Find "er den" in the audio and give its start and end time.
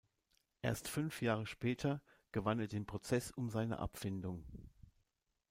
2.59-2.87